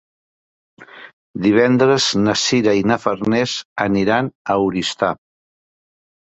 Divendres 1.45 2.07
na 2.21 2.35
Sira 2.45 2.73
i 2.79 2.81
na 2.93 2.97
Farners 3.05 3.55
aniran 3.87 4.31
a 4.55 4.57
Oristà. 4.71 5.13